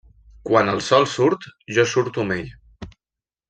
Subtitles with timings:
[0.47, 1.45] Quan el sol surt,
[1.77, 2.51] jo surto amb ell.